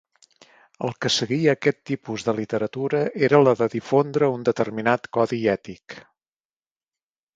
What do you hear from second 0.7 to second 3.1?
El que seguia aquest tipus de literatura